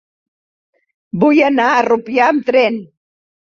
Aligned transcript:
Vull 1.25 1.43
anar 1.51 1.69
a 1.77 1.87
Rupià 1.91 2.33
amb 2.33 2.51
tren. 2.51 2.85